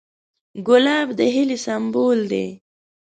ګلاب 0.67 1.07
د 1.17 1.19
هیلې 1.33 1.57
سمبول 1.65 2.19
دی. 2.31 2.47